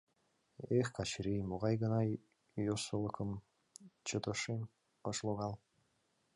[0.77, 1.99] Эх, Качырий, могай гына
[2.65, 3.29] йӧсылыкым
[4.07, 4.61] чыташем
[5.09, 5.53] ыш логал!